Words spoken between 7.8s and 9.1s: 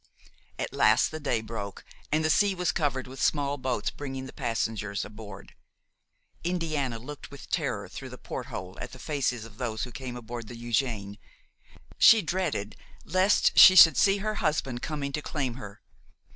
through the port hole at the